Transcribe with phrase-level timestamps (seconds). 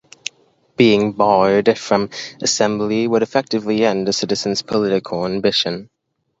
[0.77, 2.09] Being barred from
[2.41, 5.91] assembly would effectively end a citizen's political ambition.